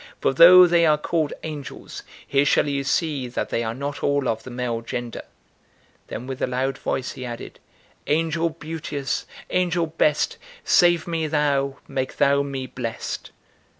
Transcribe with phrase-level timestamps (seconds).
[0.19, 4.27] for though they are called angels, here shall ye see that they are not all
[4.27, 5.21] of the male gender."
[6.07, 7.59] Then with a loud voice he added:
[8.07, 13.29] "Angel beauteous, angel best, Save me thou, make thou me blest."